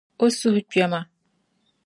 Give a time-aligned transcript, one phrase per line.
[0.23, 0.99] O suhu kpema.